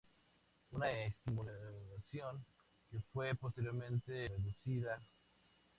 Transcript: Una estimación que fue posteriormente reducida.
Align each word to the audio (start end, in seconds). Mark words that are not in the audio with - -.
Una 0.71 0.89
estimación 0.91 2.43
que 2.89 2.99
fue 3.13 3.35
posteriormente 3.35 4.29
reducida. 4.29 4.99